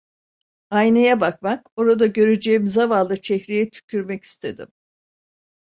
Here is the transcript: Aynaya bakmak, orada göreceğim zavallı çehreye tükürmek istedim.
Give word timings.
Aynaya 0.69 1.21
bakmak, 1.21 1.67
orada 1.77 2.05
göreceğim 2.07 2.67
zavallı 2.67 3.21
çehreye 3.21 3.69
tükürmek 3.69 4.23
istedim. 4.23 4.67